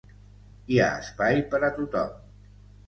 Hi 0.75 0.79
ha 0.79 0.87
espai 1.03 1.45
per 1.53 1.61
a 1.69 1.71
tothom. 1.79 2.19